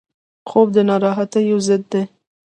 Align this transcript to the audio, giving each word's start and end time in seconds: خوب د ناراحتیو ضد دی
خوب 0.49 0.67
د 0.75 0.77
ناراحتیو 0.89 1.57
ضد 1.67 1.83
دی 1.91 2.03